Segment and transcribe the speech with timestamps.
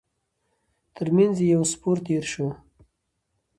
[0.95, 2.47] تر مينځ يې يو سپور تېر شو.